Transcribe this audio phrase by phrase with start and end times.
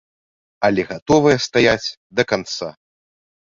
[0.69, 2.67] Але гатовыя стаяць да канца.